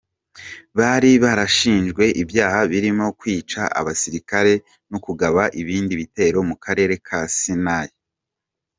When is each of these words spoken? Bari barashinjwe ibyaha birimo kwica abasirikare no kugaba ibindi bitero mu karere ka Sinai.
Bari 0.77 1.11
barashinjwe 1.23 2.03
ibyaha 2.21 2.59
birimo 2.71 3.05
kwica 3.19 3.61
abasirikare 3.79 4.53
no 4.89 4.97
kugaba 5.05 5.43
ibindi 5.61 5.93
bitero 6.01 6.37
mu 6.49 6.55
karere 6.63 6.93
ka 7.07 7.19
Sinai. 7.37 7.91